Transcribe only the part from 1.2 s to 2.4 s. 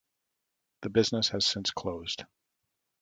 has since closed.